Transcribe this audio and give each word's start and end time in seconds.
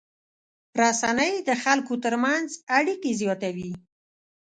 رسنۍ 0.81 1.33
د 1.47 1.49
خلکو 1.63 1.93
تر 2.03 2.13
منځ 2.25 2.47
اړیکې 2.77 3.11
زیاتوي. 3.21 3.71